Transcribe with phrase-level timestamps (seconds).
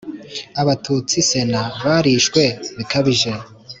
[0.61, 2.43] Abatutsi Sena barishwe
[2.77, 3.31] bikabije.